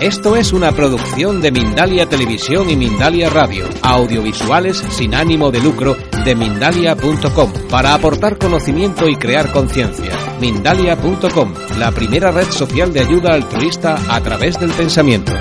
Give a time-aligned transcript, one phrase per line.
[0.00, 5.96] Esto es una producción de Mindalia Televisión y Mindalia Radio, audiovisuales sin ánimo de lucro
[6.22, 10.14] de mindalia.com, para aportar conocimiento y crear conciencia.
[10.38, 15.32] Mindalia.com, la primera red social de ayuda altruista a través del pensamiento.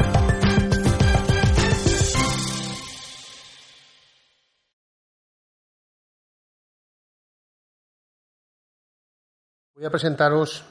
[9.76, 10.64] Voy a presentaros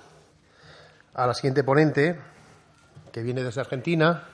[1.12, 2.19] a la siguiente ponente,
[3.15, 4.25] que viene desde Argentina.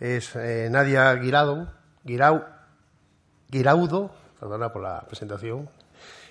[0.00, 1.68] Es eh, Nadia Guirado,
[2.02, 2.44] Guirau,
[3.48, 5.70] Guiraudo, perdona por la presentación.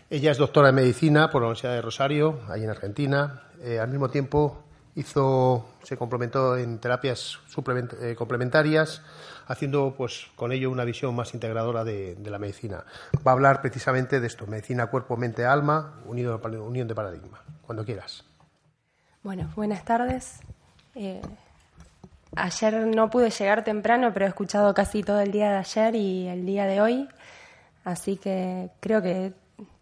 [0.10, 3.44] Ella es doctora en medicina por la Universidad de Rosario, ahí en Argentina.
[3.62, 7.40] Eh, al mismo tiempo hizo, se complementó en terapias
[8.02, 9.02] eh, complementarias,
[9.48, 12.84] haciendo pues con ello una visión más integradora de, la medicina.
[13.26, 17.42] Va a hablar precisamente de esto, medicina cuerpo, mente, alma, unión de paradigma.
[17.62, 18.26] Cuando quieras.
[19.24, 20.42] Bueno, buenas tardes.
[22.36, 26.28] Ayer no pude llegar temprano, pero he escuchado casi todo el día de ayer y
[26.28, 27.10] el día de hoy,
[27.84, 29.34] así que creo que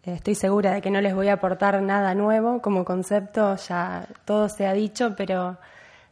[0.04, 4.48] estoy segura de que no les voy a aportar nada nuevo como concepto, ya todo
[4.48, 5.58] se ha dicho, pero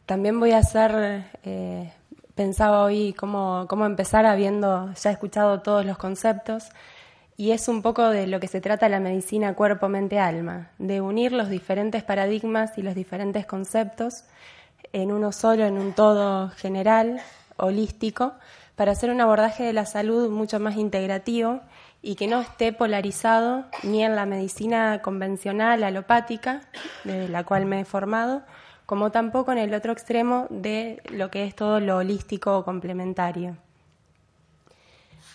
[0.05, 1.91] también voy a hacer, eh,
[2.35, 6.69] pensaba hoy cómo, cómo empezar habiendo ya escuchado todos los conceptos.
[7.37, 10.99] Y es un poco de lo que se trata la medicina cuerpo, mente, alma, de
[10.99, 14.25] unir los diferentes paradigmas y los diferentes conceptos
[14.93, 17.21] en uno solo, en un todo general,
[17.57, 18.33] holístico,
[18.75, 21.61] para hacer un abordaje de la salud mucho más integrativo
[22.01, 26.61] y que no esté polarizado ni en la medicina convencional alopática,
[27.03, 28.41] de la cual me he formado,
[28.85, 33.57] como tampoco en el otro extremo de lo que es todo lo holístico o complementario.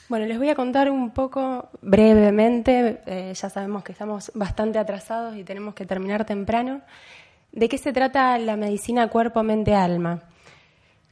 [0.09, 5.37] Bueno, les voy a contar un poco brevemente, eh, ya sabemos que estamos bastante atrasados
[5.37, 6.83] y tenemos que terminar temprano,
[7.55, 10.23] de qué se trata la medicina cuerpo-mente-alma.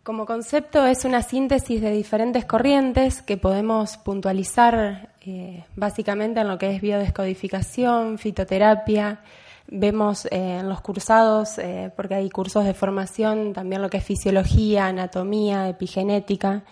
[0.02, 6.58] Como concepto es una síntesis de diferentes corrientes que podemos puntualizar eh, básicamente en lo
[6.58, 9.20] que es biodescodificación, fitoterapia.
[9.68, 14.04] Vemos eh, en los cursados, eh, porque hay cursos de formación, también lo que es
[14.04, 16.64] fisiología, anatomía, epigenética,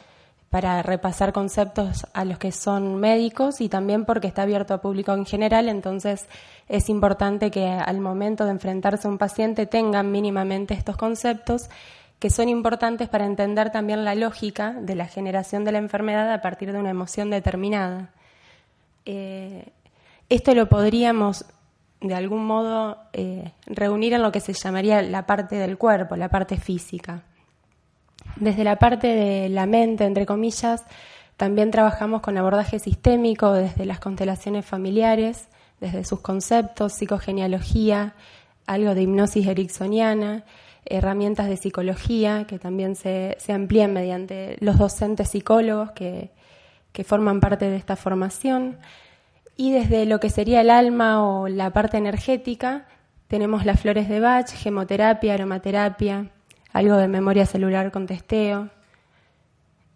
[0.50, 5.12] para repasar conceptos a los que son médicos y también porque está abierto a público
[5.12, 6.26] en general, entonces
[6.68, 11.70] es importante que al momento de enfrentarse a un paciente tengan mínimamente estos conceptos
[12.18, 16.42] que son importantes para entender también la lógica de la generación de la enfermedad a
[16.42, 18.10] partir de una emoción determinada.
[19.06, 19.72] Eh,
[20.28, 21.44] esto lo podríamos
[22.00, 26.28] de algún modo eh, reunir en lo que se llamaría la parte del cuerpo, la
[26.28, 27.22] parte física.
[28.36, 30.84] Desde la parte de la mente, entre comillas,
[31.36, 35.48] también trabajamos con abordaje sistémico desde las constelaciones familiares,
[35.80, 38.14] desde sus conceptos, psicogenealogía,
[38.66, 40.44] algo de hipnosis ericksoniana,
[40.84, 46.30] herramientas de psicología que también se, se amplían mediante los docentes psicólogos que,
[46.92, 48.78] que forman parte de esta formación.
[49.56, 52.86] Y desde lo que sería el alma o la parte energética,
[53.28, 56.30] tenemos las flores de Bach, gemoterapia, aromaterapia,
[56.72, 58.68] algo de memoria celular con testeo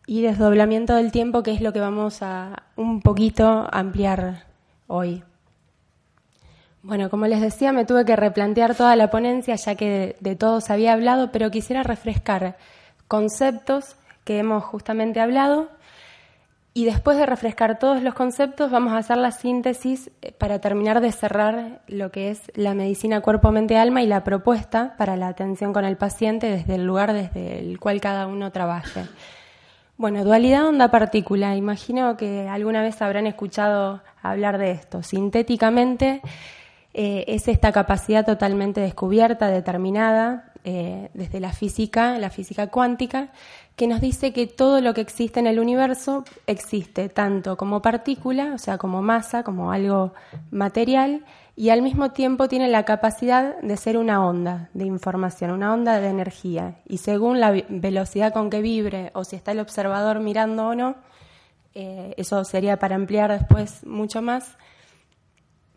[0.07, 4.45] y desdoblamiento del tiempo, que es lo que vamos a un poquito ampliar
[4.87, 5.23] hoy.
[6.83, 10.37] Bueno, como les decía, me tuve que replantear toda la ponencia ya que de, de
[10.37, 12.57] todo se había hablado, pero quisiera refrescar
[13.09, 15.69] conceptos que hemos justamente hablado
[16.77, 21.13] y después de refrescar todos los conceptos vamos a hacer la síntesis para terminar de
[21.13, 25.97] cerrar lo que es la medicina cuerpo-mente-alma y la propuesta para la atención con el
[25.97, 29.05] paciente desde el lugar desde el cual cada uno trabaje.
[29.97, 31.55] Bueno, dualidad onda-partícula.
[31.55, 35.05] Imagino que alguna vez habrán escuchado hablar de esto.
[35.05, 36.21] Sintéticamente
[36.93, 43.29] eh, es esta capacidad totalmente descubierta, determinada eh, desde la física, la física cuántica,
[43.77, 48.53] que nos dice que todo lo que existe en el universo existe tanto como partícula,
[48.55, 50.15] o sea, como masa, como algo
[50.51, 51.25] material,
[51.57, 56.01] y al mismo tiempo tiene la capacidad de ser una onda de información, una onda
[56.01, 56.77] de energía.
[56.87, 60.97] Y según la velocidad con que vibre o si está el observador mirando o no,
[61.75, 64.57] eh, eso sería para ampliar después mucho más,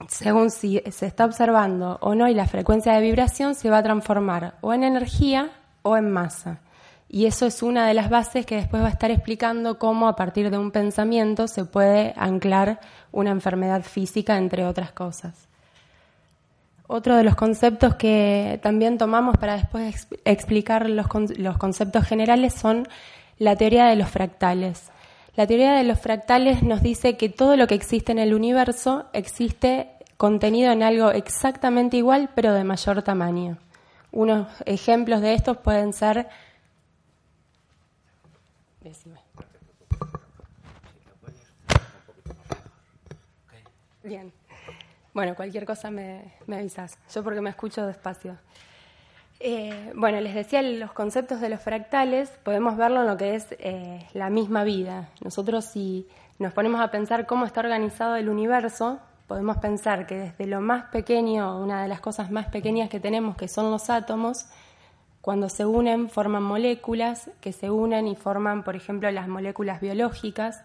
[0.07, 3.83] según si se está observando o no y la frecuencia de vibración se va a
[3.83, 5.51] transformar o en energía
[5.81, 6.59] o en masa.
[7.09, 10.15] Y eso es una de las bases que después va a estar explicando cómo a
[10.15, 12.79] partir de un pensamiento se puede anclar
[13.11, 15.47] una enfermedad física, entre otras cosas.
[16.87, 21.07] Otro de los conceptos que también tomamos para después explicar los,
[21.37, 22.87] los conceptos generales son
[23.39, 24.89] la teoría de los fractales.
[25.35, 29.05] La teoría de los fractales nos dice que todo lo que existe en el universo
[29.13, 33.57] existe contenido en algo exactamente igual, pero de mayor tamaño.
[34.11, 36.27] Unos ejemplos de estos pueden ser
[44.03, 44.31] Bien.
[45.13, 46.97] Bueno, cualquier cosa me, avisas.
[47.13, 48.37] Yo porque me escucho despacio.
[49.39, 53.47] Eh, bueno, les decía, los conceptos de los fractales podemos verlo en lo que es
[53.59, 55.09] eh, la misma vida.
[55.21, 56.07] Nosotros si
[56.39, 60.85] nos ponemos a pensar cómo está organizado el universo, podemos pensar que desde lo más
[60.85, 64.45] pequeño, una de las cosas más pequeñas que tenemos, que son los átomos,
[65.27, 70.63] cuando se unen forman moléculas que se unen y forman, por ejemplo, las moléculas biológicas.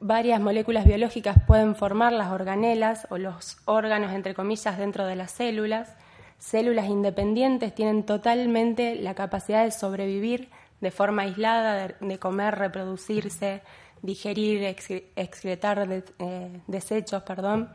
[0.00, 5.32] Varias moléculas biológicas pueden formar las organelas o los órganos, entre comillas, dentro de las
[5.32, 5.94] células.
[6.38, 10.48] Células independientes tienen totalmente la capacidad de sobrevivir
[10.80, 13.60] de forma aislada, de, comer, reproducirse,
[14.00, 14.74] digerir,
[15.16, 15.86] excretar
[16.18, 17.68] eh, desechos, perdón,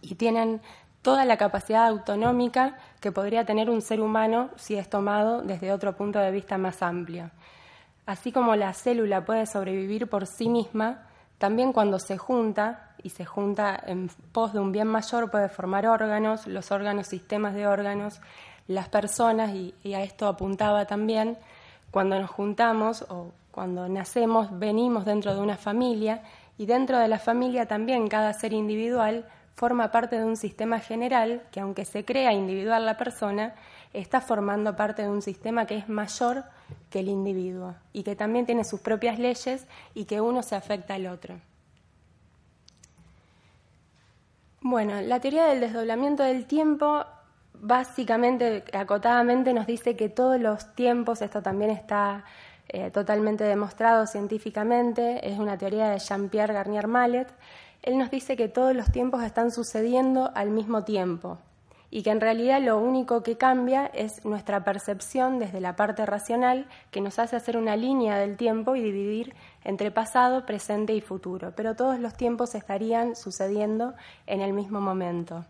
[0.00, 0.62] y tienen
[1.02, 5.96] toda la capacidad autonómica que podría tener un ser humano si es tomado desde otro
[5.96, 7.30] punto de vista más amplio.
[8.06, 11.06] Así como la célula puede sobrevivir por sí misma,
[11.38, 15.86] también cuando se junta y se junta en pos de un bien mayor puede formar
[15.86, 18.20] órganos, los órganos sistemas de órganos,
[18.66, 21.38] las personas, y, y a esto apuntaba también,
[21.90, 26.22] cuando nos juntamos o cuando nacemos venimos dentro de una familia
[26.58, 29.24] y dentro de la familia también cada ser individual
[29.58, 33.54] forma parte de un sistema general que aunque se crea individual la persona,
[33.92, 36.44] está formando parte de un sistema que es mayor
[36.90, 40.94] que el individuo y que también tiene sus propias leyes y que uno se afecta
[40.94, 41.40] al otro.
[44.60, 47.04] Bueno, la teoría del desdoblamiento del tiempo
[47.54, 52.24] básicamente, acotadamente, nos dice que todos los tiempos, esto también está
[52.68, 57.28] eh, totalmente demostrado científicamente, es una teoría de Jean-Pierre Garnier Mallet,
[57.82, 61.38] él nos dice que todos los tiempos están sucediendo al mismo tiempo
[61.90, 66.66] y que en realidad lo único que cambia es nuestra percepción desde la parte racional
[66.90, 69.34] que nos hace hacer una línea del tiempo y dividir
[69.64, 73.94] entre pasado, presente y futuro, pero todos los tiempos estarían sucediendo
[74.26, 75.46] en el mismo momento.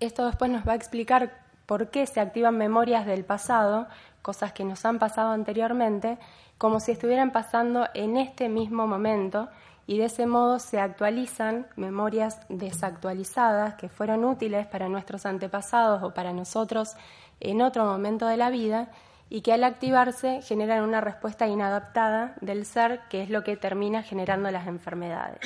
[0.00, 1.32] Esto después nos va a explicar
[1.66, 3.88] por qué se activan memorias del pasado,
[4.22, 6.18] cosas que nos han pasado anteriormente,
[6.56, 9.48] como si estuvieran pasando en este mismo momento
[9.88, 16.12] y de ese modo se actualizan memorias desactualizadas que fueron útiles para nuestros antepasados o
[16.12, 16.92] para nosotros
[17.40, 18.90] en otro momento de la vida
[19.30, 24.02] y que al activarse generan una respuesta inadaptada del ser que es lo que termina
[24.02, 25.40] generando las enfermedades.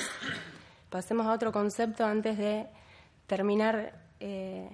[0.90, 2.66] Pasemos a otro concepto antes de
[3.28, 4.68] terminar eh,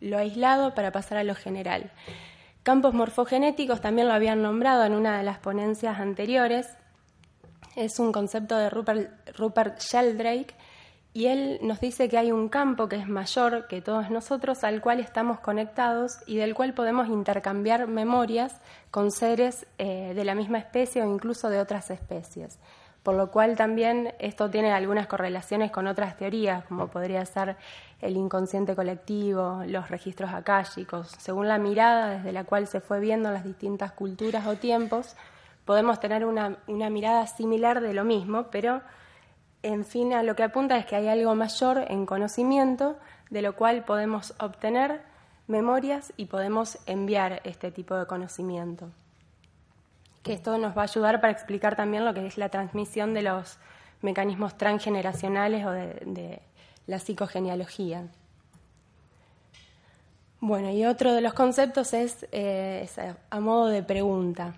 [0.00, 1.92] lo aislado para pasar a lo general.
[2.64, 6.76] Campos morfogenéticos también lo habían nombrado en una de las ponencias anteriores
[7.76, 10.54] es un concepto de Rupert, Sheldrake
[11.14, 14.80] y él nos dice que hay un campo que es mayor que todos nosotros al
[14.80, 18.60] cual estamos conectados y del cual podemos intercambiar memorias
[18.90, 22.58] con seres eh, de la misma especie o incluso de otras especies.
[23.02, 27.56] Por lo cual también esto tiene algunas correlaciones con otras teorías, como podría ser
[28.00, 31.08] el inconsciente colectivo, los registros akáshicos.
[31.18, 35.16] Según la mirada desde la cual se fue viendo las distintas culturas o tiempos,
[35.64, 38.82] podemos tener una, mirada similar de lo mismo, pero
[39.62, 42.96] en fin a lo que apunta es que hay algo mayor en conocimiento,
[43.30, 45.02] de lo cual podemos obtener
[45.46, 48.90] memorias y podemos enviar este tipo de conocimiento.
[50.22, 53.22] Que esto nos va a ayudar para explicar también lo que es la transmisión de
[53.22, 53.58] los
[54.02, 56.42] mecanismos transgeneracionales o de,
[56.86, 58.08] la psicogenealogía.
[60.40, 64.54] Bueno, y otro de los conceptos es eh, a modo de pregunta.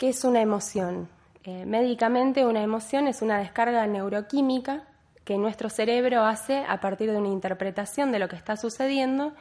[0.00, 1.10] ¿Qué es una emoción?
[1.44, 4.84] Eh, médicamente una emoción es una descarga neuroquímica
[5.26, 9.34] que nuestro cerebro hace a partir de una interpretación de lo que está sucediendo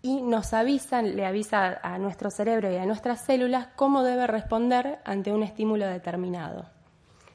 [0.00, 5.00] y nos avisa, le avisa a nuestro cerebro y a nuestras células cómo debe responder
[5.04, 6.64] ante un estímulo determinado.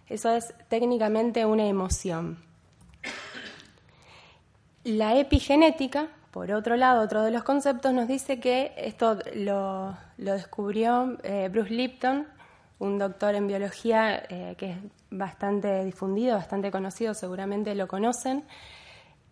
[0.07, 2.43] Eso es técnicamente una emoción.
[4.83, 11.19] La epigenética, por otro lado, otro de los conceptos nos dice que esto lo, descubrió
[11.21, 12.40] eh, Bruce Lipton
[12.81, 14.77] un doctor en biología eh, que es
[15.11, 18.43] bastante difundido, bastante conocido, seguramente lo conocen.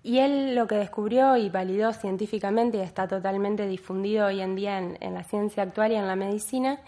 [0.03, 4.77] Y él lo que descubrió y validó científicamente y está totalmente difundido hoy en día
[4.77, 6.79] en, la ciencia actual y en la medicina,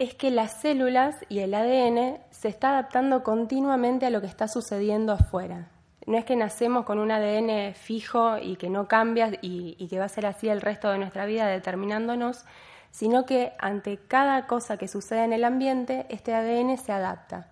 [0.00, 4.48] es que las células y el ADN se está adaptando continuamente a lo que está
[4.48, 5.70] sucediendo afuera.
[6.06, 9.98] No es que nacemos con un ADN fijo y que no cambia y, y que
[10.00, 12.44] va a ser así el resto de nuestra vida determinándonos,
[12.90, 17.48] sino que ante cada cosa que sucede en el ambiente, este ADN se adapta.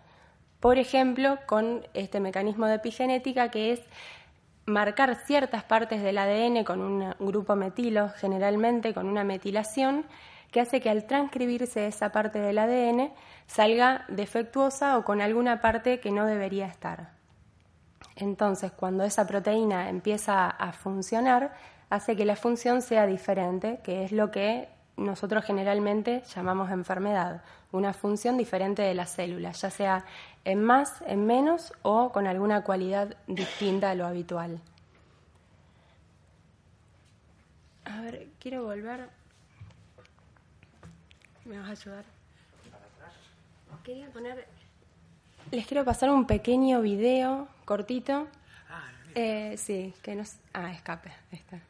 [0.61, 3.81] Por ejemplo, con este mecanismo de epigenética que es
[4.65, 10.05] marcar ciertas partes del ADN con un grupo metilo, generalmente con una metilación,
[10.51, 13.13] que hace que al transcribirse esa parte del ADN
[13.47, 17.11] salga defectuosa o con alguna parte que no debería estar.
[18.17, 21.53] Entonces, cuando esa proteína empieza a funcionar,
[21.91, 27.93] hace que la función sea diferente, que es lo que nosotros generalmente llamamos enfermedad, una
[27.93, 30.05] función diferente de la célula, ya sea
[30.45, 34.61] en más, en menos o con alguna cualidad distinta a lo habitual.
[37.85, 39.09] A ver, quiero volver.
[41.45, 42.05] ¿Me vas a ayudar?
[43.85, 44.49] Quería poner.
[45.53, 48.27] Les quiero pasar un pequeño video cortito.
[49.15, 50.37] Eh, sí, que nos.
[50.53, 51.13] Ah, escape.
[51.31, 51.61] Está.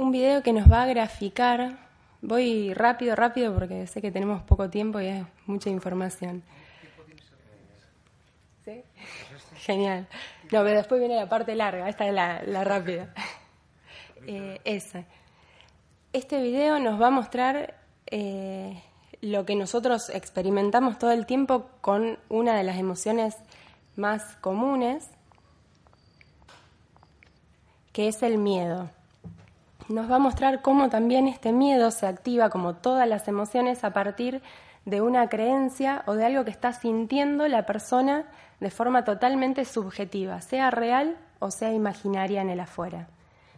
[0.00, 1.76] Un video que nos va a graficar
[2.22, 6.42] Voy rápido, rápido porque sé que tenemos poco tiempo y es mucha información.
[8.64, 8.82] ¿Sí?
[9.56, 10.08] Genial.
[10.44, 13.12] No, pero después viene la parte larga, esta es la, rápida.
[14.26, 15.04] Eh, esa.
[16.14, 17.74] Este video nos va a mostrar
[18.06, 18.82] eh,
[19.20, 23.36] lo que nosotros experimentamos todo el tiempo con una de las emociones
[23.96, 25.10] más comunes,
[27.92, 28.90] que es el miedo
[29.90, 33.92] nos va a mostrar cómo también este miedo se activa, como todas las emociones, a
[33.92, 34.40] partir
[34.84, 38.24] de una creencia o de algo que está sintiendo la persona
[38.60, 43.08] de forma totalmente subjetiva, sea real o sea imaginaria en el afuera.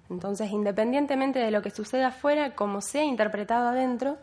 [0.09, 4.17] Entonces, independientemente de lo que suceda afuera, como sea interpretado adentro,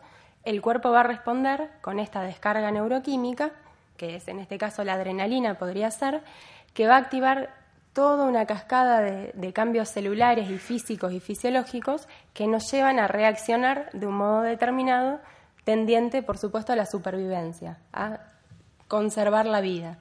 [0.44, 3.52] el cuerpo va a responder con esta descarga neuroquímica,
[3.96, 6.22] que es en este caso la adrenalina podría ser,
[6.74, 7.59] que va a activar
[7.92, 13.90] toda una cascada de, cambios celulares y físicos y fisiológicos que nos llevan a reaccionar
[13.92, 15.20] de un modo determinado,
[15.64, 18.20] tendiente, por supuesto, a la supervivencia, a
[18.88, 19.98] conservar la vida.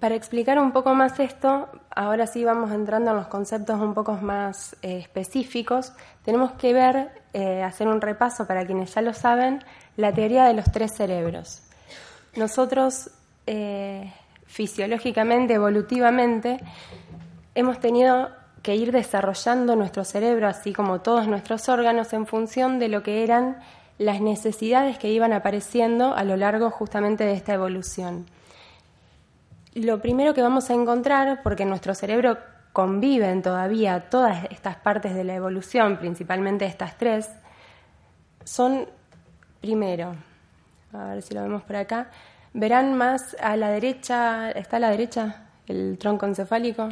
[0.00, 4.14] Para explicar un poco más esto, ahora sí vamos entrando en los conceptos un poco
[4.14, 5.92] más eh, específicos.
[6.24, 9.62] Tenemos que ver, eh, hacer un repaso para quienes ya lo saben,
[9.96, 11.62] la teoría de los tres cerebros.
[12.34, 13.10] Nosotros
[13.46, 14.10] eh,
[14.50, 16.58] fisiológicamente, evolutivamente,
[17.54, 18.30] hemos tenido
[18.62, 23.22] que ir desarrollando nuestro cerebro, así como todos nuestros órganos, en función de lo que
[23.22, 23.58] eran
[23.96, 28.26] las necesidades que iban apareciendo a lo largo justamente de esta evolución.
[29.74, 32.36] Lo primero que vamos a encontrar, porque nuestro cerebro
[32.72, 37.30] conviven todavía todas estas partes de la evolución, principalmente estas tres,
[38.42, 38.86] son,
[39.60, 40.16] primero,
[40.92, 42.10] a ver si lo vemos por acá,
[42.52, 46.88] Verán más a la derecha, ¿está a la derecha el tronco encefálico?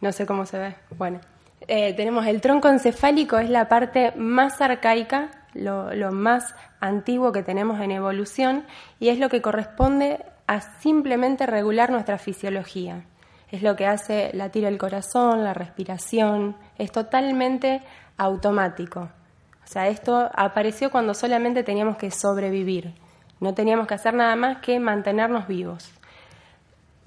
[0.00, 0.74] No sé cómo se ve.
[0.98, 1.20] Bueno,
[1.68, 7.80] eh, tenemos el tronco encefálico, es la parte más arcaica, lo, más antiguo que tenemos
[7.80, 8.64] en evolución
[8.98, 13.04] y es lo que corresponde a simplemente regular nuestra fisiología.
[13.50, 17.82] Es lo que hace latir el corazón, la respiración, es totalmente
[18.16, 19.00] automático.
[19.00, 22.94] O sea, esto apareció cuando solamente teníamos que sobrevivir.
[23.42, 25.90] No teníamos que hacer nada más que mantenernos vivos.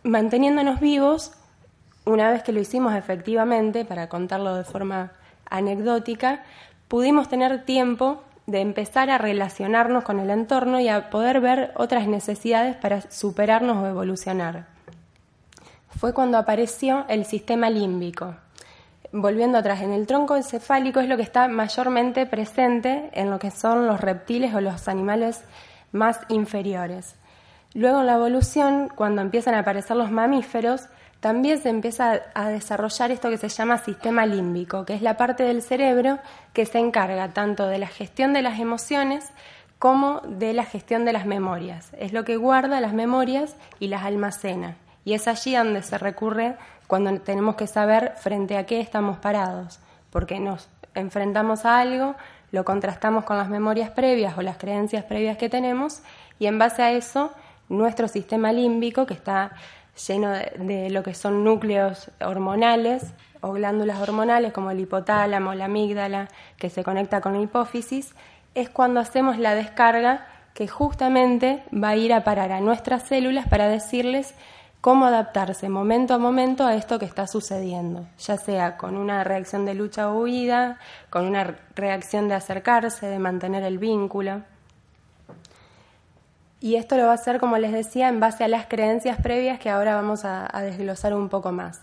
[0.03, 1.31] Manteniéndonos vivos,
[2.03, 5.13] una vez que lo hicimos efectivamente, para contarlo de forma
[5.49, 6.43] anecdótica,
[6.89, 12.05] pudimos tener tiempo de empezar a relacionarnos con el entorno y a poder ver otras
[12.05, 14.65] necesidades para superarnos o evolucionar.
[15.87, 18.35] Fue cuando apareció el sistema límbico.
[19.13, 23.51] Volviendo atrás, en el tronco encefálico es lo que está mayormente presente en lo que
[23.51, 25.45] son los reptiles o los animales
[25.95, 27.15] más inferiores.
[27.73, 30.87] Luego en la evolución, cuando empiezan a aparecer los mamíferos,
[31.19, 35.43] también se empieza a desarrollar esto que se llama sistema límbico, que es la parte
[35.43, 36.19] del cerebro
[36.53, 39.25] que se encarga tanto de la gestión de las emociones
[39.79, 41.89] como de la gestión de las memorias.
[41.97, 44.77] Es lo que guarda las memorias y las almacena.
[45.03, 49.79] Y es allí donde se recurre cuando tenemos que saber frente a qué estamos parados,
[50.11, 52.15] porque nos enfrentamos a algo,
[52.55, 56.01] lo contrastamos con las memorias previas o las creencias previas que tenemos
[56.39, 57.33] y en base a eso
[57.67, 59.51] nuestro sistema límbico, que está
[60.07, 66.29] lleno de, lo que son núcleos hormonales o glándulas hormonales como el hipotálamo, la amígdala,
[66.57, 68.15] que se conecta con la hipófisis,
[68.53, 73.49] es cuando hacemos la descarga que justamente va a ir a parar a nuestras células
[73.49, 74.33] para decirles
[74.85, 79.65] cómo adaptarse momento a momento a esto que está sucediendo, ya sea con una reacción
[79.65, 80.77] de lucha o huida,
[81.09, 84.43] con una reacción de acercarse, de mantener el vínculo.
[86.61, 89.59] Y esto lo va a hacer, como les decía, en base a las creencias previas
[89.59, 91.81] que ahora vamos a, desglosar un poco más.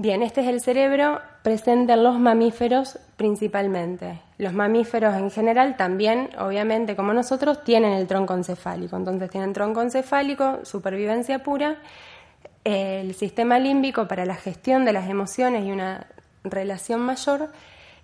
[0.00, 4.20] Bien, este es el cerebro presente en los mamíferos principalmente.
[4.38, 8.96] Los mamíferos en general también, obviamente, como nosotros, tienen el tronco encefálico.
[8.96, 11.78] Entonces tienen tronco encefálico, supervivencia pura,
[12.62, 16.06] el sistema límbico para la gestión de las emociones y una
[16.44, 17.48] relación mayor,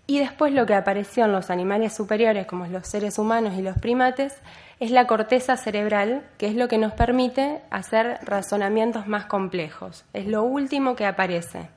[0.09, 3.79] y después lo que apareció en los animales superiores, como los seres humanos y los
[3.79, 4.35] primates,
[4.81, 10.05] es la corteza cerebral, que es lo que nos permite hacer razonamientos más complejos.
[10.13, 11.69] Es lo último que aparece.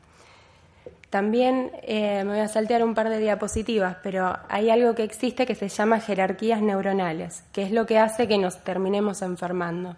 [1.10, 5.46] También eh, me voy a saltear un par de diapositivas, pero hay algo que existe
[5.46, 9.96] que se llama jerarquías neuronales, que es lo que hace que nos terminemos enfermando.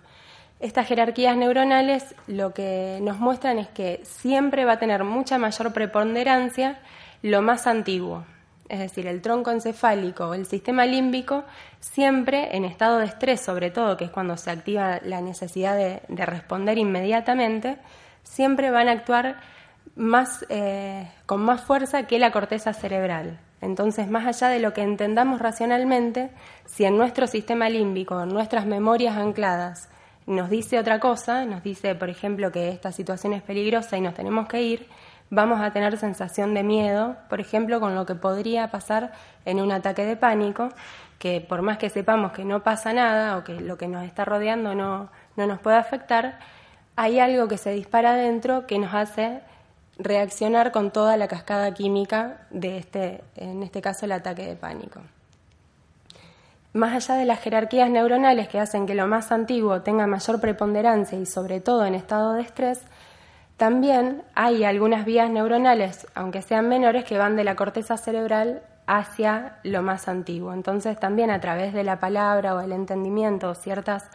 [0.60, 5.74] Estas jerarquías neuronales lo que nos muestran es que siempre va a tener mucha mayor
[5.74, 6.80] preponderancia
[7.22, 8.26] lo más antiguo,
[8.70, 11.44] es decir, el tronco encefálico o el sistema límbico,
[11.80, 16.02] siempre en estado de estrés, sobre todo, que es cuando se activa la necesidad de,
[16.26, 17.78] responder inmediatamente,
[18.24, 19.38] siempre van a actuar
[20.50, 23.40] eh, con más fuerza que la corteza cerebral.
[23.62, 26.30] Entonces, más allá de lo que entendamos racionalmente,
[26.66, 29.90] si en nuestro sistema límbico, en nuestras memorias ancladas,
[30.26, 34.14] nos dice otra cosa, nos dice, por ejemplo, que esta situación es peligrosa y nos
[34.14, 34.88] tenemos que ir,
[35.30, 39.12] vamos a tener sensación de miedo, por ejemplo, con lo que podría pasar
[39.44, 40.70] en un ataque de pánico,
[41.18, 44.24] que por más que sepamos que no pasa nada o que lo que nos está
[44.24, 46.40] rodeando no, no nos puede afectar,
[46.96, 49.42] hay algo que se dispara dentro que nos hace
[50.00, 55.02] reaccionar con toda la cascada química de este, en este caso, el ataque de pánico.
[56.72, 61.18] Más allá de las jerarquías neuronales que hacen que lo más antiguo tenga mayor preponderancia
[61.20, 62.82] y sobre todo en estado de estrés,
[63.58, 69.58] también hay algunas vías neuronales, aunque sean menores, que van de la corteza cerebral hacia
[69.64, 70.54] lo más antiguo.
[70.54, 74.10] Entonces también a través de la palabra o el entendimiento, ciertas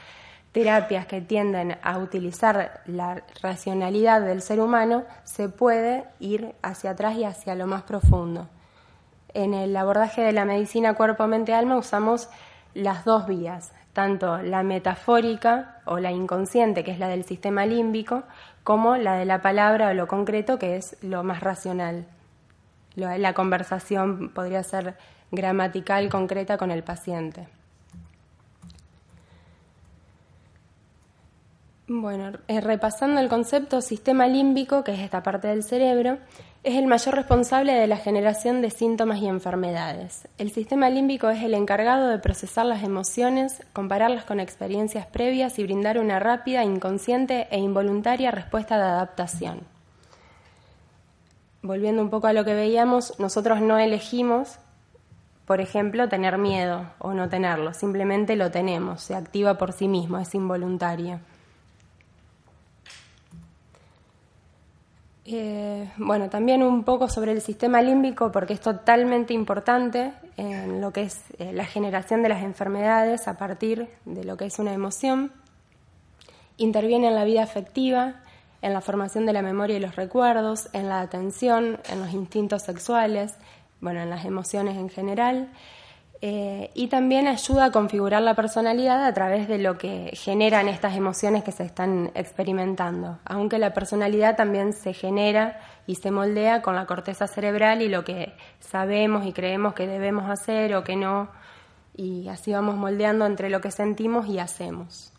[0.54, 7.16] terapias que tienden a utilizar la racionalidad del ser humano, se puede ir hacia atrás
[7.16, 8.46] y hacia lo más profundo.
[9.34, 12.28] En el abordaje de la medicina cuerpo-mente-alma usamos
[12.72, 18.22] las dos vías, tanto la metafórica o la inconsciente, que es la del sistema límbico,
[18.62, 22.06] como la de la palabra o lo concreto, que es lo más racional.
[22.94, 24.94] La conversación podría ser
[25.32, 27.48] gramatical, concreta con el paciente.
[31.86, 36.16] Bueno, eh, repasando el concepto sistema límbico, que es esta parte del cerebro,
[36.62, 40.26] es el mayor responsable de la generación de síntomas y enfermedades.
[40.38, 45.64] El sistema límbico es el encargado de procesar las emociones, compararlas con experiencias previas y
[45.64, 49.60] brindar una rápida, inconsciente e involuntaria respuesta de adaptación.
[51.60, 54.58] Volviendo un poco a lo que veíamos, nosotros no elegimos,
[55.44, 60.18] por ejemplo, tener miedo o no tenerlo, simplemente lo tenemos, se activa por sí mismo,
[60.18, 61.20] es involuntario.
[65.26, 70.92] Eh, bueno, también un poco sobre el sistema límbico, porque es totalmente importante en lo
[70.92, 74.74] que es eh, la generación de las enfermedades a partir de lo que es una
[74.74, 75.32] emoción.
[76.58, 78.16] Interviene en la vida afectiva,
[78.60, 82.62] en la formación de la memoria y los recuerdos, en la atención, en los instintos
[82.62, 83.34] sexuales,
[83.80, 85.48] bueno, en las emociones en general.
[86.26, 90.96] Eh, y también ayuda a configurar la personalidad a través de lo que generan estas
[90.96, 96.76] emociones que se están experimentando, aunque la personalidad también se genera y se moldea con
[96.76, 101.28] la corteza cerebral y lo que sabemos y creemos que debemos hacer o que no,
[101.94, 105.12] y así vamos moldeando entre lo que sentimos y hacemos.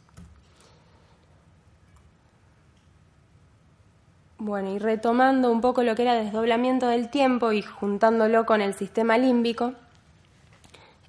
[4.40, 8.74] Bueno, y retomando un poco lo que era desdoblamiento del tiempo y juntándolo con el
[8.74, 9.76] sistema límbico,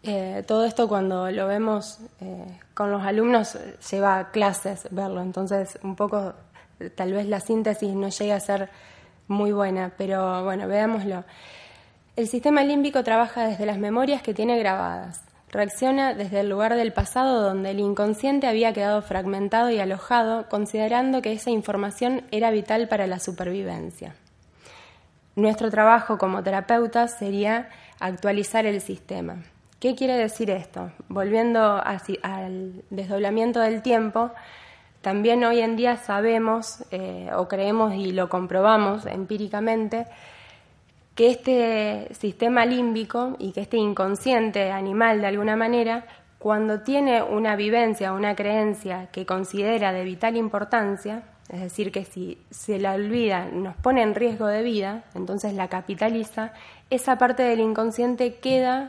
[0.06, 3.58] eh, todo esto cuando lo vemos eh, con los alumnos
[3.90, 6.34] lleva clases verlo, entonces un poco
[6.94, 8.70] tal vez la síntesis no llega a ser
[9.28, 11.24] muy buena, pero bueno, veámoslo.
[12.16, 15.22] El sistema límbico trabaja desde las memorias que tiene grabadas.
[15.50, 21.22] Reacciona desde el lugar del pasado donde el inconsciente había quedado fragmentado y alojado, considerando
[21.22, 24.14] que esa información era vital para la supervivencia.
[25.34, 27.68] Nuestro trabajo como terapeutas sería
[28.00, 29.36] actualizar el sistema.
[29.86, 30.90] ¿Qué quiere decir esto?
[31.08, 34.32] Volviendo al desdoblamiento del tiempo,
[35.00, 40.08] también hoy en día sabemos eh, o creemos y lo comprobamos empíricamente
[41.14, 46.04] que este sistema límbico y que este inconsciente animal de alguna manera,
[46.40, 52.38] cuando tiene una vivencia, una creencia que considera de vital importancia, Es decir, que si
[52.50, 56.52] se la olvida, nos pone en riesgo de vida, entonces la capitaliza,
[56.90, 58.88] esa parte del inconsciente queda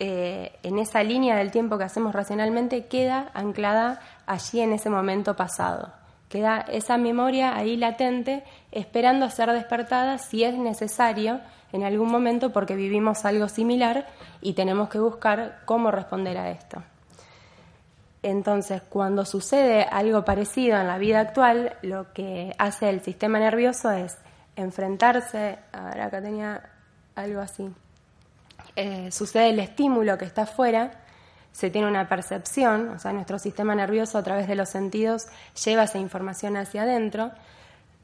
[0.00, 5.34] eh, en esa línea del tiempo que hacemos racionalmente, queda anclada allí en ese momento
[5.34, 5.92] pasado.
[6.28, 11.40] Queda esa memoria ahí latente, esperando a ser despertada si es necesario
[11.72, 14.06] en algún momento porque vivimos algo similar
[14.40, 16.82] y tenemos que buscar cómo responder a esto.
[18.22, 23.90] Entonces, cuando sucede algo parecido en la vida actual, lo que hace el sistema nervioso
[23.90, 24.18] es
[24.56, 26.62] enfrentarse, a ver, acá tenía
[27.14, 27.70] algo así,
[28.80, 30.92] eh, sucede el estímulo que está afuera,
[31.50, 35.26] se tiene una percepción, o sea, nuestro sistema nervioso a través de los sentidos
[35.64, 37.32] lleva esa información hacia adentro,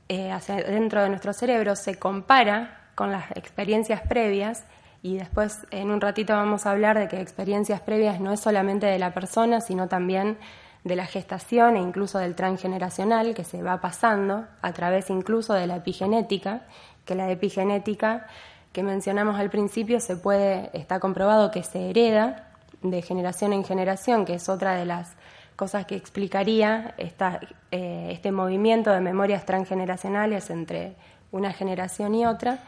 [0.09, 4.65] eh, hacia dentro de nuestro cerebro, se compara con las experiencias previas
[5.01, 8.87] y después en un ratito vamos a hablar de que experiencias previas no es solamente
[8.87, 10.39] de la persona, sino también
[10.83, 15.69] de la gestación e incluso del transgeneracional que se va pasando a través incluso de
[15.69, 16.63] la epigenética,
[17.05, 18.27] que la epigenética
[18.75, 22.49] que mencionamos al principio se puede, está comprobado que se hereda
[22.83, 25.15] de generación en generación, que es otra de las
[25.55, 30.97] cosas que explicaría eh, este movimiento de memorias transgeneracionales entre
[31.31, 32.65] una generación y otra.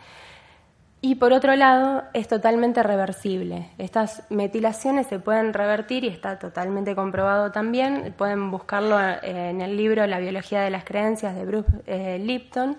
[1.01, 3.71] Y por otro lado, es totalmente reversible.
[3.77, 8.15] Estas metilaciones se pueden revertir y está totalmente comprobado también.
[8.17, 12.77] Pueden buscarlo eh, en el libro La biología de las creencias de Bruce eh, Lipton.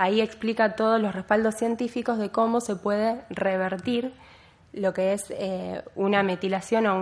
[0.00, 4.14] Ahí explica todos los respaldos científicos de cómo se puede revertir
[4.72, 6.96] lo que es eh, una metilación o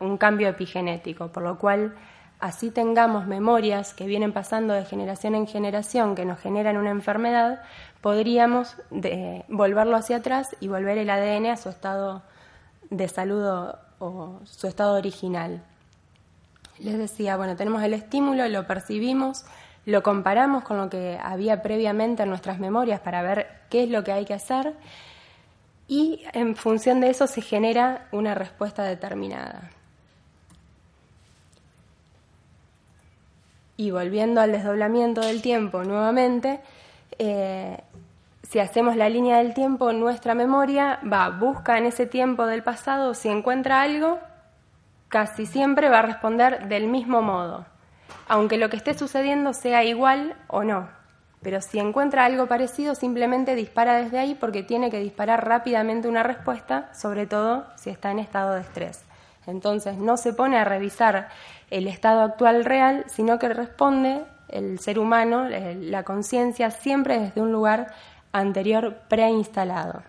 [0.00, 1.94] un cambio epigenético, por lo cual
[2.40, 7.60] así tengamos memorias que vienen pasando de generación en generación que nos generan una enfermedad,
[8.00, 8.76] podríamos
[9.48, 12.22] volverlo hacia atrás y volver el ADN a su estado
[12.88, 13.44] de salud
[13.98, 15.62] o, su estado original.
[16.78, 19.44] Les decía, bueno, tenemos el estímulo, lo percibimos,
[19.88, 24.04] lo comparamos con lo que había previamente en nuestras memorias para ver qué es lo
[24.04, 24.74] que hay que hacer
[25.86, 29.70] y en función de eso se genera una respuesta determinada.
[33.78, 36.60] Y volviendo al desdoblamiento del tiempo nuevamente,
[37.18, 37.78] eh,
[38.42, 43.14] si hacemos la línea del tiempo, nuestra memoria va, busca en ese tiempo del pasado,
[43.14, 44.18] si encuentra algo,
[45.08, 47.64] casi siempre va a responder del mismo modo,
[48.26, 50.88] aunque lo que esté sucediendo sea igual o no.
[51.42, 56.22] Pero si encuentra algo parecido, simplemente dispara desde ahí porque tiene que disparar rápidamente una
[56.22, 59.04] respuesta, sobre todo si está en estado de estrés.
[59.46, 61.28] Entonces no se pone a revisar
[61.70, 67.52] el estado actual real, sino que responde el ser humano, la conciencia, siempre desde un
[67.52, 67.92] lugar
[68.32, 70.02] anterior preinstalado.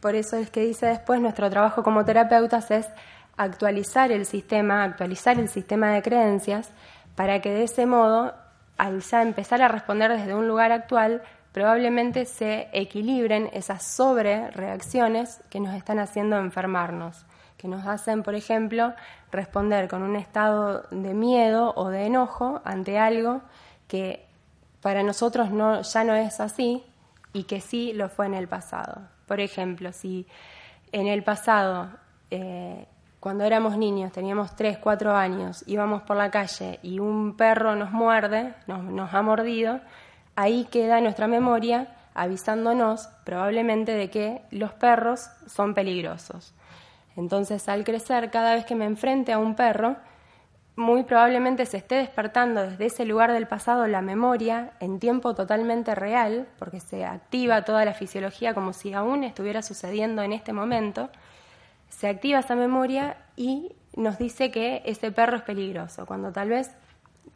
[0.00, 2.88] Por eso es que dice después, nuestro trabajo como terapeutas es
[3.36, 6.70] actualizar el sistema, actualizar el sistema de creencias,
[7.14, 8.34] para que de ese modo,
[8.78, 15.60] al ya empezar a responder desde un lugar actual, probablemente se equilibren esas sobrereacciones que
[15.60, 17.26] nos están haciendo enfermarnos
[17.62, 18.92] que nos hacen, por ejemplo,
[19.30, 23.40] responder con un estado de miedo o de enojo ante algo
[23.86, 24.26] que
[24.80, 26.82] para nosotros no, ya no es así
[27.32, 29.02] y que sí lo fue en el pasado.
[29.28, 30.26] Por ejemplo, si
[30.90, 31.90] en el pasado,
[32.32, 32.88] eh,
[33.22, 37.92] cuando éramos niños, teníamos 3, 4 años, íbamos por la calle y un perro nos
[37.92, 39.78] muerde, nos, ha mordido,
[40.34, 46.52] ahí queda nuestra memoria avisándonos probablemente de que los perros son peligrosos.
[47.16, 49.94] Entonces, al crecer, cada vez que me enfrente a un perro,
[50.74, 55.94] muy probablemente se esté despertando desde ese lugar del pasado la memoria en tiempo totalmente
[55.94, 61.08] real, porque se activa toda la fisiología como si aún estuviera sucediendo en este momento,
[61.92, 66.74] se activa esa memoria y nos dice que ese perro es peligroso, cuando tal vez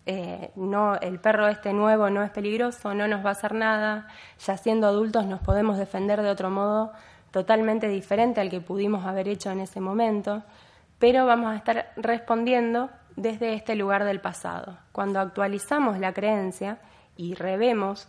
[0.07, 4.09] eh, no, el perro este nuevo no es peligroso, no nos va a hacer nada,
[4.45, 6.92] ya siendo adultos nos podemos defender de otro modo
[7.31, 10.42] totalmente diferente al que pudimos haber hecho en ese momento,
[10.99, 14.79] pero vamos a estar respondiendo desde este lugar del pasado.
[14.92, 16.79] Cuando actualizamos la creencia
[17.16, 18.09] y revemos,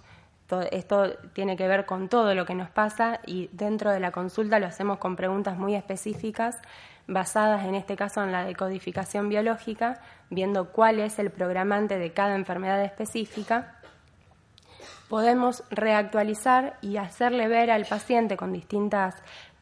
[0.72, 4.60] esto tiene que ver con todo lo que nos pasa y dentro de la consulta
[4.60, 6.56] lo hacemos con preguntas muy específicas
[7.08, 12.36] basadas en este caso en la decodificación biológica, viendo cuál es el programante de cada
[12.36, 13.76] enfermedad específica.
[15.10, 19.16] Podemos reactualizar y hacerle ver al paciente con distintas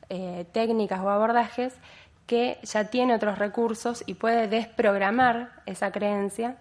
[0.10, 1.76] eh, técnicas o abordajes
[2.26, 6.58] que ya tiene otros recursos y puede desprogramar esa creencia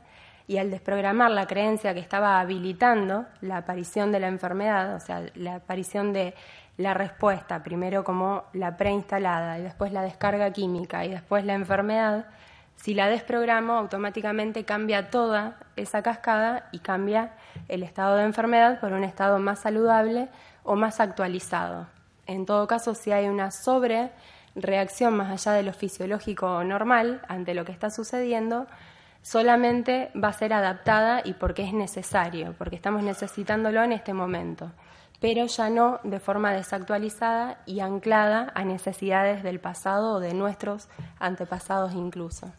[0.47, 5.23] y al desprogramar la creencia que estaba habilitando la aparición de la enfermedad, o sea,
[5.35, 6.35] la aparición de
[6.77, 12.27] la respuesta, primero como la preinstalada y después la descarga química y después la enfermedad,
[12.77, 17.33] Si la desprogramo, automáticamente cambia toda esa cascada y cambia
[17.69, 20.29] el estado de enfermedad por un estado más saludable
[20.65, 21.87] o más actualizado.
[22.27, 27.65] En todo caso, si hay una sobrereacción más allá de lo fisiológico normal ante lo
[27.65, 28.67] que está sucediendo,
[29.25, 34.71] solamente va a ser adaptada y porque es necesario, porque estamos necesitándolo en este momento,
[35.19, 40.89] pero ya no de forma desactualizada y anclada a necesidades del pasado o de nuestros
[41.19, 42.53] antepasados incluso.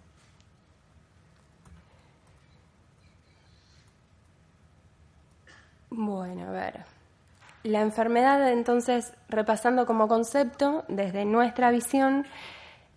[5.91, 6.83] Bueno, a ver.
[7.61, 12.25] La enfermedad, entonces, repasando como concepto, desde nuestra visión,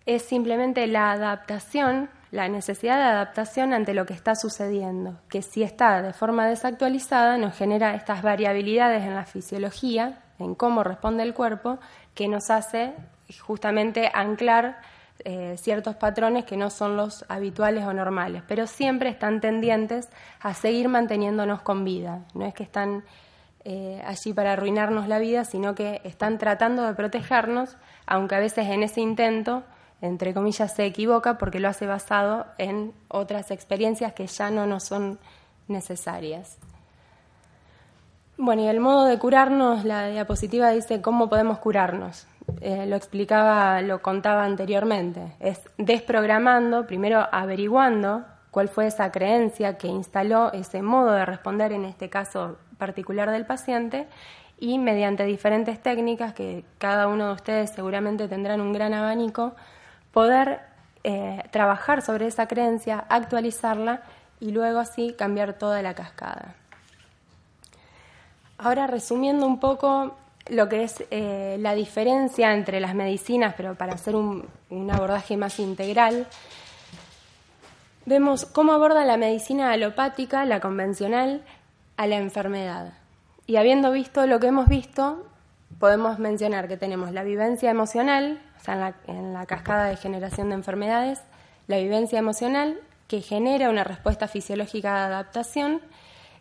[0.07, 5.62] es simplemente la adaptación, la necesidad de adaptación ante lo que está sucediendo, que si
[5.62, 11.34] está de forma desactualizada nos genera estas variabilidades en la fisiología, en cómo responde el
[11.34, 11.78] cuerpo,
[12.14, 12.94] que nos hace
[13.40, 14.80] justamente anclar
[15.24, 20.08] eh, ciertos patrones que no son los habituales o normales, pero siempre están tendientes
[20.40, 22.24] a seguir manteniéndonos con vida.
[22.34, 23.04] No es que están
[23.64, 28.68] eh, allí para arruinarnos la vida, sino que están tratando de protegernos, aunque a veces
[28.68, 29.64] en ese intento,
[30.00, 34.84] entre comillas, se equivoca porque lo hace basado en otras experiencias que ya no nos
[34.84, 35.18] son
[35.66, 36.58] necesarias.
[38.37, 42.26] Bueno, y el modo de curarnos, la diapositiva dice cómo podemos curarnos.
[42.61, 45.34] Eh, lo explicaba, lo contaba anteriormente.
[45.40, 51.84] Es desprogramando, primero averiguando cuál fue esa creencia que instaló ese modo de responder, en
[51.84, 54.06] este caso particular del paciente,
[54.61, 59.54] y mediante diferentes técnicas que cada uno de ustedes seguramente tendrán un gran abanico,
[60.18, 60.59] poder
[61.04, 64.02] eh, trabajar sobre esa creencia, actualizarla
[64.40, 66.57] y luego así cambiar toda la cascada.
[68.59, 70.16] Ahora, resumiendo un poco
[70.50, 74.48] lo que es eh, la diferencia entre las medicinas, pero para hacer un,
[74.90, 76.26] abordaje más integral,
[78.04, 81.42] vemos cómo aborda la medicina alopática, la convencional,
[81.96, 82.94] a la enfermedad.
[83.46, 85.28] Y habiendo visto lo que hemos visto,
[85.78, 89.96] podemos mencionar que tenemos la vivencia emocional, o sea, en la, en la cascada de
[89.96, 91.20] generación de enfermedades,
[91.66, 95.80] la vivencia emocional que genera una respuesta fisiológica de adaptación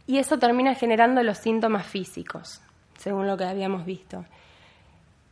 [0.05, 2.61] y eso termina generando los síntomas físicos,
[2.97, 4.25] según lo que habíamos visto.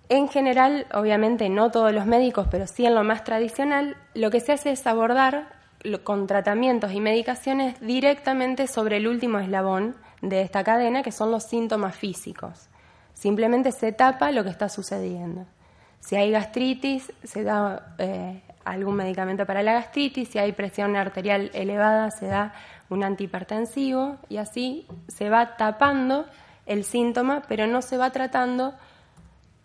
[0.08, 4.40] En general, obviamente no todos los médicos, pero sí en lo más tradicional, lo que
[4.40, 5.48] se hace es abordar
[6.04, 11.44] con tratamientos y medicaciones directamente sobre el último eslabón de esta cadena, que son los
[11.44, 12.70] síntomas físicos.
[13.14, 15.46] Simplemente se tapa lo que está sucediendo.
[16.06, 21.50] Si hay gastritis, se da eh, algún medicamento para la gastritis, si hay presión arterial
[21.54, 22.54] elevada, se da
[22.90, 24.18] un antihipertensivo.
[24.30, 26.28] Y así se va tapando
[26.68, 28.76] el síntoma, pero no se va tratando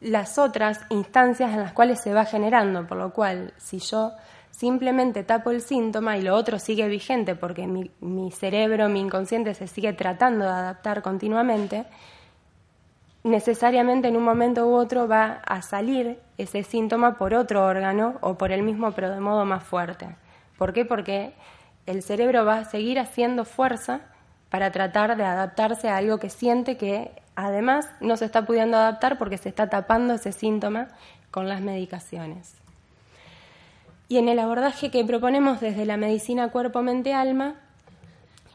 [0.00, 4.12] las otras instancias en las cuales se va generando, por lo cual si yo
[4.50, 9.53] simplemente tapo el síntoma y lo otro sigue vigente porque mi, mi cerebro, mi inconsciente
[9.53, 11.85] se sigue tratando de adaptar continuamente,
[13.22, 18.38] necesariamente en un momento u otro va a salir ese síntoma por otro órgano o
[18.38, 20.16] por el mismo, pero de modo más fuerte.
[20.56, 20.85] ¿Por qué?
[20.85, 21.35] Porque
[21.87, 24.00] el cerebro va a seguir haciendo fuerza
[24.48, 29.18] para tratar de adaptarse a algo que siente que además no se está pudiendo adaptar
[29.18, 30.88] porque se está tapando ese síntoma
[31.30, 32.54] con las medicaciones.
[34.09, 37.54] Y en el abordaje que proponemos desde la medicina cuerpo-mente-alma,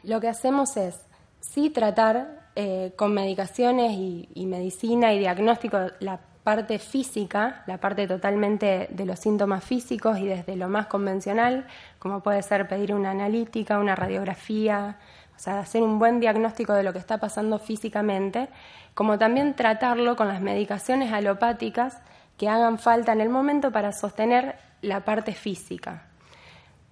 [0.03, 0.99] lo que hacemos es
[1.39, 8.07] sí tratar eh, con medicaciones y, y, medicina y diagnóstico la parte física, la parte
[8.07, 11.65] totalmente de los síntomas físicos y desde lo más convencional,
[11.99, 14.97] como puede ser pedir una analítica, una radiografía,
[15.35, 18.47] o sea, hacer un buen diagnóstico de lo que está pasando físicamente,
[18.93, 21.99] como también tratarlo con las medicaciones alopáticas
[22.37, 26.03] que hagan falta en el momento para sostener la parte física.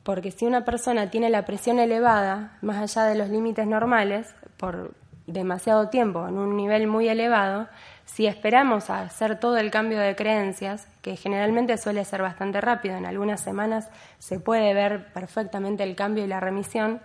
[0.04, 4.94] Porque si una persona tiene la presión elevada, más allá de los límites normales, por
[5.28, 7.68] demasiado tiempo, en un nivel muy elevado,
[8.06, 12.96] si esperamos a hacer todo el cambio de creencias, que generalmente suele ser bastante rápido,
[12.96, 17.02] en algunas semanas se puede ver perfectamente el cambio y la remisión,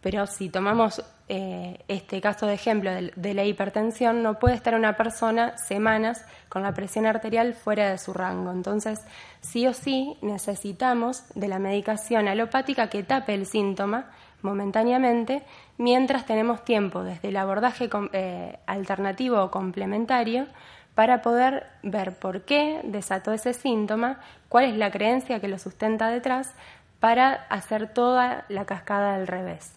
[0.00, 4.96] pero si tomamos eh, este caso de ejemplo de, la hipertensión, no puede estar una
[4.96, 8.50] persona semanas con la presión arterial fuera de su rango.
[8.50, 9.00] Entonces,
[9.40, 14.10] sí o sí necesitamos de la medicación alopática que tape el síntoma
[14.42, 15.44] momentáneamente,
[15.78, 20.46] mientras tenemos tiempo desde el abordaje eh, alternativo o complementario
[20.94, 26.08] para poder ver por qué desató ese síntoma, cuál es la creencia que lo sustenta
[26.08, 26.52] detrás,
[27.00, 29.72] para hacer toda la cascada al revés.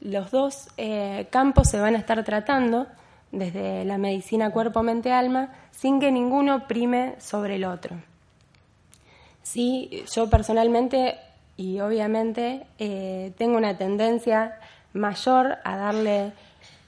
[0.00, 2.86] Los dos eh, campos se van a estar tratando
[3.30, 7.96] desde la medicina cuerpo-mente-alma sin que ninguno prime sobre el otro.
[9.42, 11.18] Sí, yo personalmente
[11.56, 14.58] y obviamente eh, tengo una tendencia
[14.92, 16.32] mayor a darle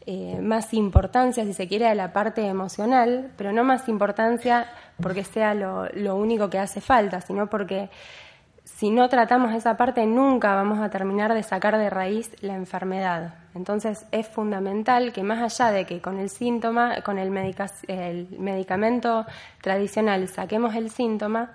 [0.07, 4.67] eh, más importancia, si se quiere, a la parte emocional, pero no más importancia
[5.03, 7.91] porque sea lo, lo único que hace falta, sino porque
[8.65, 13.35] si no tratamos esa parte nunca vamos a terminar de sacar de raíz la enfermedad.
[13.55, 17.31] Entonces es fundamental que más allá de que con el síntoma, con el,
[17.89, 19.27] el medicamento
[19.61, 21.51] tradicional saquemos el síntoma,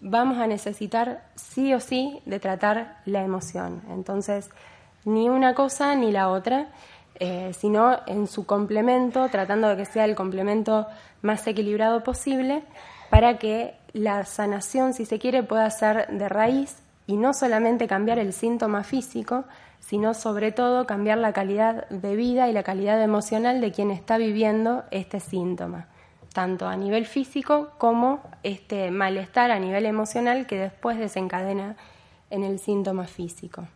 [0.00, 3.82] vamos a necesitar sí o sí de tratar la emoción.
[3.90, 4.50] Entonces,
[5.08, 6.68] ni una cosa ni la otra,
[7.18, 10.86] eh, sino en su complemento, tratando de que sea el complemento
[11.22, 12.62] más equilibrado posible
[13.10, 18.18] para que la sanación, si se quiere, pueda ser de raíz y no solamente cambiar
[18.18, 19.44] el síntoma físico,
[19.80, 24.18] sino sobre todo cambiar la calidad de vida y la calidad emocional de quien está
[24.18, 25.86] viviendo este síntoma,
[26.34, 31.76] tanto a nivel físico como este malestar a nivel emocional que después desencadena
[32.28, 33.66] en el síntoma físico.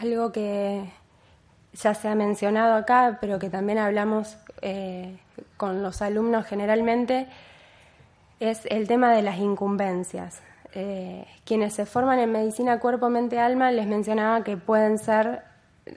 [0.00, 0.84] Algo que
[1.72, 5.16] ya se ha mencionado acá, pero que también hablamos eh,
[5.56, 7.28] con los alumnos generalmente,
[8.40, 10.42] es el tema de las incumbencias.
[10.74, 15.42] Eh, quienes se forman en medicina cuerpo, mente, alma, les mencionaba que pueden ser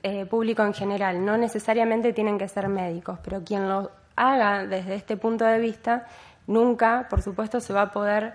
[0.04, 4.96] eh, público en general, no necesariamente tienen que ser médicos, pero quien lo haga desde
[4.96, 6.06] este punto de vista,
[6.46, 8.34] nunca, por supuesto, se va a poder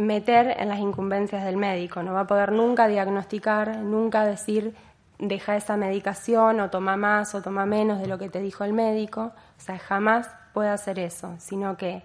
[0.00, 4.74] meter en las incumbencias del médico, no va a poder nunca diagnosticar, nunca decir
[5.18, 8.72] deja esa medicación o toma más o toma menos de lo que te dijo el
[8.72, 12.02] médico, o sea, jamás puede hacer eso, sino que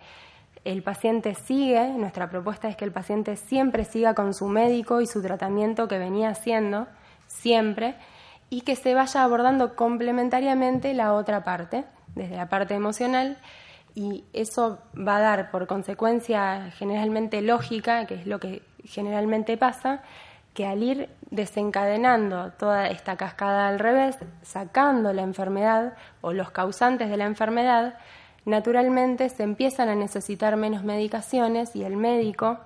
[0.65, 5.07] el paciente sigue, nuestra propuesta es que el paciente siempre siga con su médico y
[5.07, 6.87] su tratamiento que venía haciendo,
[7.27, 7.95] siempre,
[8.49, 13.37] y que se vaya abordando complementariamente la otra parte, desde la parte emocional,
[13.95, 20.03] y eso va a dar por consecuencia generalmente lógica, que es lo que generalmente pasa,
[20.53, 27.09] que al ir desencadenando toda esta cascada al revés, sacando la enfermedad o los causantes
[27.09, 27.97] de la enfermedad,
[28.45, 32.59] naturalmente se empiezan a necesitar menos medicaciones y el médico,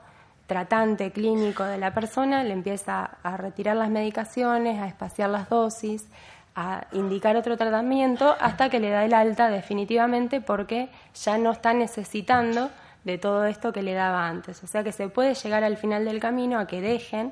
[0.48, 6.10] tratante clínico de la persona, le empieza a retirar las medicaciones, a espaciar las dosis,
[6.56, 11.74] a indicar otro tratamiento hasta que le da el alta definitivamente porque ya no está
[11.74, 12.70] necesitando
[13.04, 14.64] de todo esto que le daba antes.
[14.64, 17.32] O sea que se puede llegar al final del camino a que dejen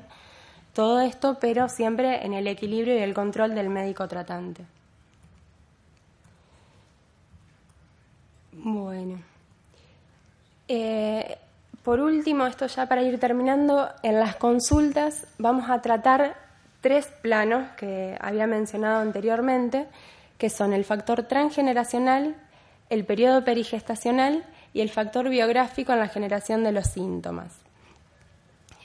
[0.72, 4.64] todo esto, pero siempre en el equilibrio y el control del médico tratante.
[8.52, 9.18] Bueno.
[10.68, 11.38] Eh,
[11.82, 16.36] por último, esto ya para ir terminando, en las consultas vamos a tratar
[16.80, 19.86] tres planos que había mencionado anteriormente,
[20.36, 22.36] que son el factor transgeneracional,
[22.90, 27.54] el periodo perigestacional y el factor biográfico en la generación de los síntomas.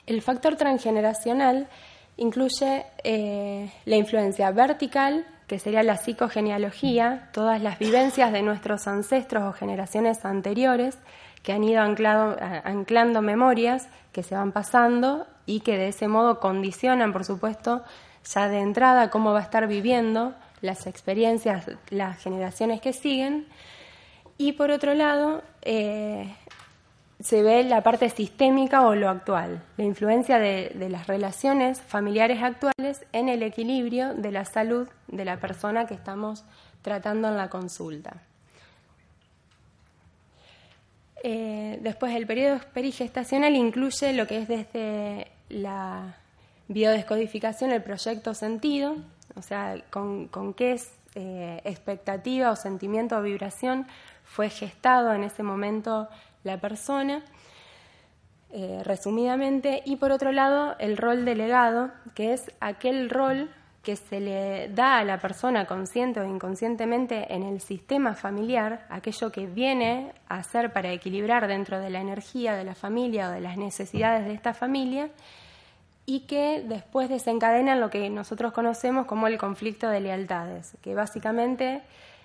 [0.06, 1.68] El factor transgeneracional
[2.16, 9.44] incluye eh, la influencia vertical, que sería la psicogenealogía, todas las vivencias de nuestros ancestros
[9.44, 10.98] o generaciones anteriores
[11.42, 17.12] que han ido anclando memorias que se van pasando y que de ese modo condicionan,
[17.12, 17.82] por supuesto,
[18.24, 23.46] ya de entrada cómo va a estar viviendo las experiencias, las generaciones que siguen.
[24.38, 26.34] Y por otro lado, eh,
[27.20, 33.06] se ve la parte sistémica o lo actual, la influencia de, las relaciones familiares actuales
[33.12, 36.44] en el equilibrio de la salud de la persona que estamos
[36.82, 38.22] tratando en la consulta.
[41.22, 46.16] Eh, después, el periodo perigestacional incluye lo que es desde la
[46.68, 48.96] biodescodificación, el proyecto sentido,
[49.36, 50.80] o sea, con, qué
[51.14, 53.86] eh, expectativa o sentimiento o vibración
[54.24, 56.08] fue gestado en ese momento
[56.42, 57.22] la persona,
[58.50, 63.50] eh, resumidamente, y por otro lado el rol delegado, que es aquel rol
[63.84, 69.30] que se le da a la persona consciente o inconscientemente en el sistema familiar, aquello
[69.30, 73.40] que viene a hacer para equilibrar dentro de la energía de la familia o de
[73.40, 75.10] las necesidades de esta familia,
[76.06, 81.82] y que después desencadena lo que nosotros conocemos como el conflicto de lealtades, que básicamente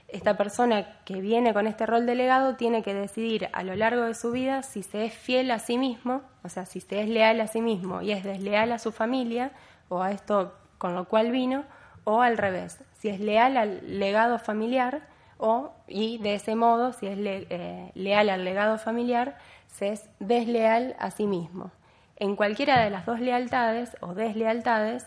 [0.08, 4.16] esta persona que viene con este rol delegado tiene que decidir a lo largo de
[4.16, 7.40] su vida si se es fiel a sí mismo, o sea, si se es leal
[7.42, 9.52] a sí mismo y es desleal a su familia
[9.88, 11.66] o a esto con lo cual vino,
[12.06, 15.02] o al revés, si es leal al legado familiar
[15.38, 20.96] o, y de ese modo, si es eh, leal al legado familiar, se es desleal
[21.00, 21.72] a sí mismo.
[22.16, 25.06] En cualquiera de las dos lealtades o deslealtades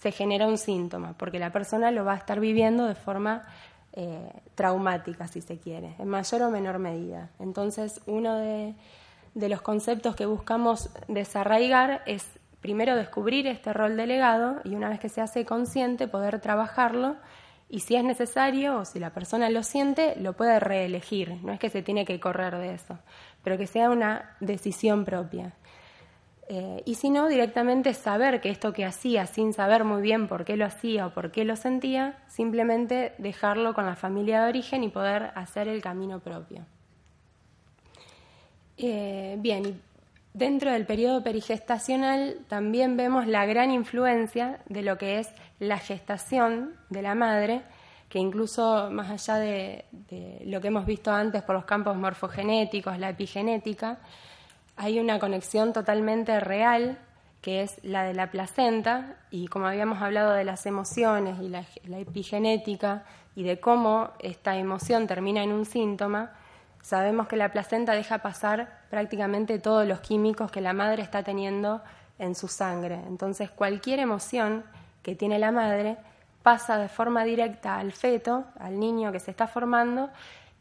[0.00, 3.42] se genera un síntoma, porque la persona lo va a estar viviendo de forma
[3.94, 7.30] eh, traumática, si se quiere, en mayor o menor medida.
[7.38, 8.74] Entonces, uno de
[9.34, 12.26] los conceptos que buscamos desarraigar es
[12.64, 17.16] primero descubrir este rol delegado y una vez que se hace consciente poder trabajarlo
[17.68, 21.36] y si es necesario o si la persona lo siente, lo puede reelegir.
[21.42, 22.98] No es que se tiene que correr de eso,
[23.42, 25.52] pero que sea una decisión propia.
[26.48, 30.46] Eh, y si no, directamente saber que esto que hacía, sin saber muy bien por
[30.46, 34.84] qué lo hacía o por qué lo sentía, simplemente dejarlo con la familia de origen
[34.84, 36.64] y poder hacer el camino propio.
[38.78, 39.82] Eh, bien,
[40.34, 46.74] dentro del periodo perigestacional también vemos la gran influencia de lo que es la gestación
[46.90, 47.62] de la madre,
[48.10, 49.86] que incluso más allá de
[50.44, 53.98] lo que hemos visto antes por los campos morfogenéticos, la epigenética,
[54.76, 56.98] hay una conexión totalmente real
[57.44, 62.00] que es la de la placenta y como habíamos hablado de las emociones y la,
[62.00, 63.04] epigenética
[63.36, 66.32] y de cómo esta emoción termina en un síntoma,
[66.80, 71.82] sabemos que la placenta deja pasar prácticamente todos los químicos que la madre está teniendo
[72.20, 73.00] en su sangre.
[73.08, 74.62] Entonces cualquier emoción
[75.02, 75.96] que tiene la madre
[76.44, 80.10] pasa de forma directa al feto, al niño que se está formando,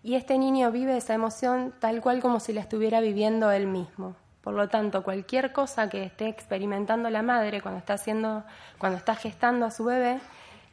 [0.02, 4.16] y este niño vive esa emoción tal cual como si la estuviera viviendo él mismo.
[4.42, 8.44] Por lo tanto, cualquier cosa que esté experimentando la madre cuando está haciendo,
[8.80, 10.20] cuando está gestando a su bebé,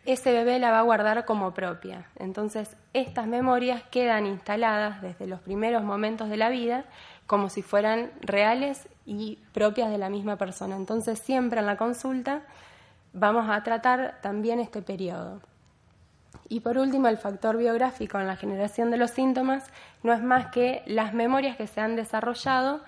[0.07, 2.07] ese bebé la va a guardar como propia.
[2.17, 6.87] Entonces, estas memorias quedan instaladas desde los primeros momentos de la vida
[7.31, 10.75] como si fueran reales y propias de la misma persona.
[10.75, 12.43] Entonces, siempre en la consulta
[13.13, 15.41] vamos a tratar también este periodo.
[16.49, 19.71] Y por último, el factor biográfico en la generación de los síntomas
[20.03, 22.81] no es más que las memorias que se han desarrollado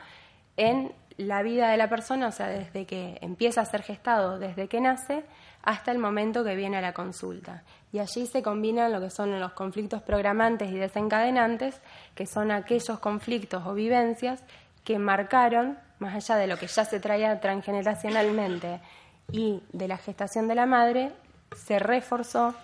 [0.57, 4.67] en la vida de la persona, o sea, desde que empieza a ser gestado, desde
[4.67, 5.23] que nace,
[5.63, 7.63] hasta el momento que viene a la consulta.
[7.93, 11.81] Y allí se combinan lo que son los conflictos programantes y desencadenantes,
[12.15, 14.43] que son aquellos conflictos o vivencias
[14.85, 18.81] que marcaron, más allá de lo que ya se traía transgeneracionalmente
[19.31, 21.13] y de la gestación de la madre,
[21.55, 22.55] se reforzó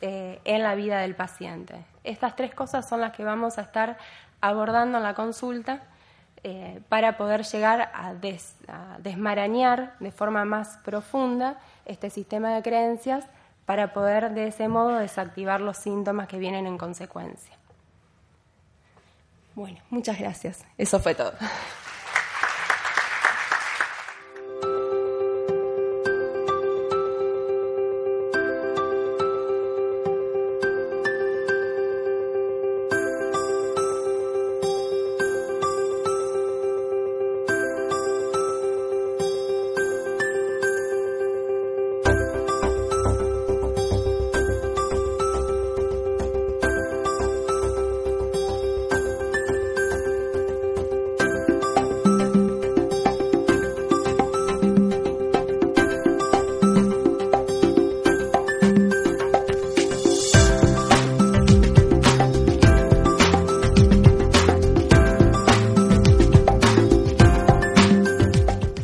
[0.00, 1.84] eh, en la vida del paciente.
[2.04, 3.98] Estas tres cosas son las que vamos a estar
[4.40, 5.82] abordando en la consulta
[6.42, 8.12] eh, para poder llegar a,
[8.98, 11.56] desmarañar de forma más profunda
[11.86, 13.24] este sistema de creencias
[13.66, 17.56] para poder de ese modo desactivar los síntomas que vienen en consecuencia.
[19.54, 20.64] Bueno, muchas gracias.
[20.76, 21.32] Eso fue todo.